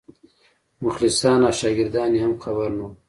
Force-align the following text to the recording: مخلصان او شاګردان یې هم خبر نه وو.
مخلصان 0.83 1.39
او 1.47 1.53
شاګردان 1.59 2.11
یې 2.15 2.21
هم 2.25 2.33
خبر 2.43 2.69
نه 2.77 2.83
وو. 2.85 2.89